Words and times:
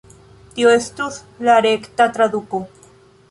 Tio 0.55 0.71
estus 0.77 1.19
la 1.49 1.59
rekta 1.65 2.07
traduko 2.17 2.65